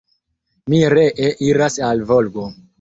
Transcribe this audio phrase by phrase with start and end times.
[0.73, 2.51] Mi ree iras al Volgo.